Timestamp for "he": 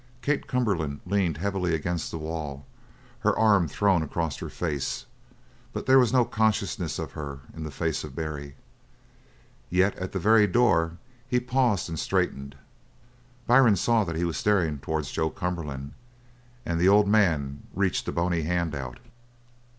11.27-11.39, 14.15-14.25